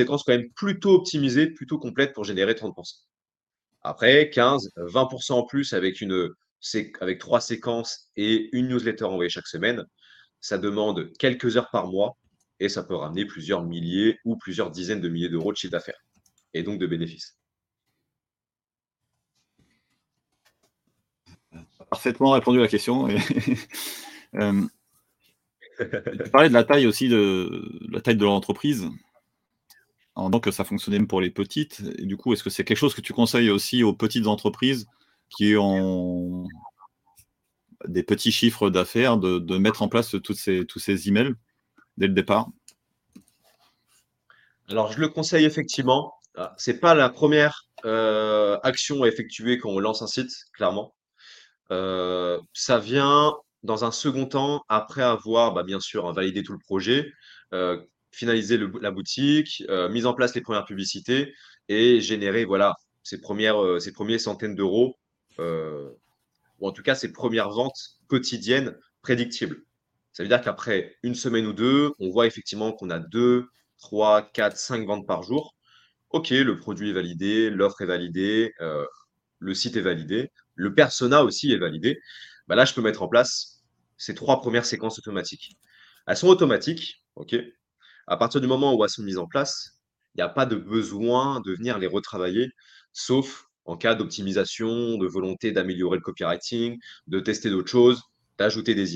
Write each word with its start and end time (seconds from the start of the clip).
séquence 0.00 0.22
quand 0.24 0.32
même 0.32 0.50
plutôt 0.50 0.94
optimisée, 0.94 1.48
plutôt 1.48 1.78
complète 1.78 2.12
pour 2.12 2.24
générer 2.24 2.54
30%. 2.54 3.04
Après, 3.82 4.30
15, 4.30 4.70
20% 4.76 5.32
en 5.32 5.44
plus 5.44 5.72
avec, 5.72 6.00
une, 6.00 6.28
avec 7.00 7.18
trois 7.18 7.40
séquences 7.40 8.10
et 8.16 8.48
une 8.52 8.68
newsletter 8.68 9.04
envoyée 9.04 9.30
chaque 9.30 9.46
semaine, 9.46 9.84
ça 10.40 10.58
demande 10.58 11.12
quelques 11.18 11.56
heures 11.56 11.70
par 11.70 11.86
mois 11.86 12.16
et 12.60 12.68
ça 12.68 12.82
peut 12.82 12.94
ramener 12.94 13.24
plusieurs 13.24 13.62
milliers 13.64 14.18
ou 14.24 14.36
plusieurs 14.36 14.70
dizaines 14.70 15.00
de 15.00 15.08
milliers 15.08 15.28
d'euros 15.28 15.52
de 15.52 15.56
chiffre 15.56 15.72
d'affaires 15.72 16.00
et 16.54 16.62
donc 16.62 16.78
de 16.78 16.86
bénéfices. 16.86 17.36
Parfaitement 21.90 22.32
répondu 22.32 22.58
à 22.58 22.62
la 22.62 22.68
question. 22.68 23.08
euh, 24.34 24.62
tu 25.78 26.30
parlais 26.30 26.48
de 26.48 26.54
la 26.54 26.64
taille 26.64 26.86
aussi 26.86 27.08
de 27.08 27.68
la 27.90 28.00
taille 28.00 28.16
de 28.16 28.24
l'entreprise. 28.24 28.86
Donc 30.16 30.48
ça 30.52 30.64
fonctionnait 30.64 30.98
même 30.98 31.08
pour 31.08 31.20
les 31.20 31.30
petites. 31.30 31.82
Et 31.98 32.06
du 32.06 32.16
coup, 32.16 32.32
est-ce 32.32 32.42
que 32.42 32.50
c'est 32.50 32.64
quelque 32.64 32.76
chose 32.76 32.94
que 32.94 33.00
tu 33.00 33.12
conseilles 33.12 33.50
aussi 33.50 33.82
aux 33.82 33.94
petites 33.94 34.26
entreprises 34.26 34.86
qui 35.30 35.56
ont 35.56 36.46
des 37.86 38.02
petits 38.02 38.32
chiffres 38.32 38.68
d'affaires 38.68 39.16
de, 39.16 39.58
mettre 39.58 39.82
en 39.82 39.88
place 39.88 40.14
tous 40.22 40.34
ces 40.34 41.08
emails 41.08 41.34
dès 41.96 42.06
le 42.06 42.14
départ? 42.14 42.48
Alors, 44.68 44.92
je 44.92 45.00
le 45.00 45.08
conseille 45.08 45.44
effectivement. 45.44 46.14
Ah, 46.36 46.54
c'est 46.58 46.78
pas 46.78 46.94
la 46.94 47.08
première 47.08 47.66
euh, 47.84 48.58
action 48.62 49.02
à 49.02 49.08
effectuer 49.08 49.58
quand 49.58 49.70
on 49.70 49.80
lance 49.80 50.02
un 50.02 50.06
site, 50.06 50.30
clairement. 50.52 50.94
Euh, 51.72 52.40
ça 52.52 52.78
vient 52.78 53.34
dans 53.62 53.84
un 53.84 53.90
second 53.90 54.26
temps, 54.26 54.62
après 54.68 55.02
avoir 55.02 55.52
bah, 55.52 55.64
bien 55.64 55.80
sûr 55.80 56.12
validé 56.12 56.42
tout 56.42 56.52
le 56.52 56.58
projet, 56.58 57.12
euh, 57.52 57.80
finalisé 58.10 58.58
la 58.80 58.90
boutique, 58.90 59.62
mise 59.90 60.06
en 60.06 60.14
place 60.14 60.34
les 60.34 60.40
premières 60.40 60.64
publicités 60.64 61.32
et 61.68 62.00
générer 62.00 62.44
voilà, 62.44 62.74
ces, 63.02 63.20
premières, 63.20 63.56
premières 63.94 64.20
centaines 64.20 64.54
d'euros, 64.54 64.96
ou 65.38 66.68
en 66.68 66.72
tout 66.72 66.82
cas 66.82 66.94
ces 66.94 67.12
premières 67.12 67.50
ventes 67.50 67.98
quotidiennes 68.08 68.76
prédictibles. 69.02 69.62
Ça 70.12 70.22
veut 70.22 70.28
dire 70.28 70.40
qu'après 70.40 70.96
une 71.02 71.14
semaine 71.14 71.46
ou 71.46 71.52
deux, 71.52 71.92
on 71.98 72.10
voit 72.10 72.26
effectivement 72.26 72.72
qu'on 72.72 72.90
a 72.90 72.98
deux, 72.98 73.46
trois, 73.78 74.22
quatre, 74.22 74.56
cinq 74.56 74.86
ventes 74.86 75.06
par 75.06 75.22
jour. 75.22 75.54
OK, 76.10 76.30
le 76.30 76.58
produit 76.58 76.90
est 76.90 76.92
validé, 76.92 77.50
l'offre 77.50 77.82
est 77.82 77.86
validée, 77.86 78.52
euh, 78.60 78.84
le 79.38 79.54
site 79.54 79.76
est 79.76 79.80
validé, 79.82 80.32
le 80.54 80.74
persona 80.74 81.24
aussi 81.24 81.52
est 81.52 81.58
validé. 81.58 82.00
Bah 82.48 82.56
là, 82.56 82.64
je 82.64 82.74
peux 82.74 82.82
mettre 82.82 83.02
en 83.02 83.08
place 83.08 83.62
ces 83.96 84.14
trois 84.14 84.40
premières 84.40 84.66
séquences 84.66 84.98
automatiques. 84.98 85.56
Elles 86.06 86.16
sont 86.16 86.28
automatiques, 86.28 87.04
OK 87.14 87.36
À 88.10 88.16
partir 88.16 88.40
du 88.40 88.48
moment 88.48 88.74
où 88.74 88.82
elles 88.82 88.90
sont 88.90 89.04
mises 89.04 89.18
en 89.18 89.28
place, 89.28 89.78
il 90.14 90.18
n'y 90.18 90.22
a 90.24 90.28
pas 90.28 90.44
de 90.44 90.56
besoin 90.56 91.40
de 91.42 91.52
venir 91.54 91.78
les 91.78 91.86
retravailler, 91.86 92.50
sauf 92.92 93.44
en 93.66 93.76
cas 93.76 93.94
d'optimisation, 93.94 94.98
de 94.98 95.06
volonté 95.06 95.52
d'améliorer 95.52 95.96
le 95.96 96.02
copywriting, 96.02 96.76
de 97.06 97.20
tester 97.20 97.50
d'autres 97.50 97.70
choses, 97.70 98.02
d'ajouter 98.36 98.74
des 98.74 98.86